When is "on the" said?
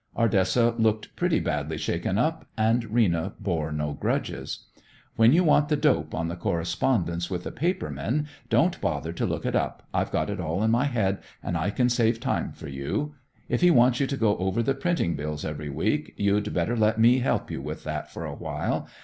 6.15-6.35